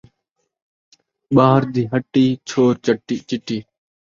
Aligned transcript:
ٻاہر 1.35 1.61
دی 1.73 1.83
ہٹی، 1.91 2.25
چوڑ 2.49 2.71
چپٹی 2.85 3.57